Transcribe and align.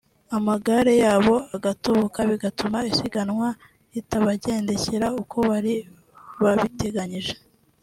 amagare 0.37 0.93
yabo 1.03 1.35
agatoboka 1.55 2.19
bigatuma 2.29 2.77
isiganwa 2.91 3.49
ritabagendekera 3.93 5.07
uko 5.21 5.37
bari 5.49 5.73
babiteganyije 6.43 7.33